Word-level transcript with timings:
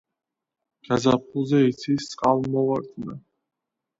გაზაფხულზე 0.87 1.59
იცის 1.73 2.09
წყალმოვარდნა. 2.13 3.19